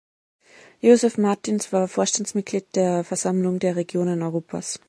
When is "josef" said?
0.79-1.19